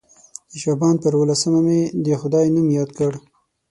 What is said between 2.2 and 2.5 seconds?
خدای